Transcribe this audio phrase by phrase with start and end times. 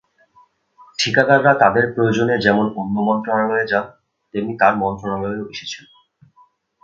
[0.99, 3.85] ঠিকাদাররা তাঁদের প্রয়োজনে যেমন অন্য মন্ত্রণালয়ে যান,
[4.33, 5.85] তেমনি তাঁর মন্ত্রণালয়েও এসেছেন।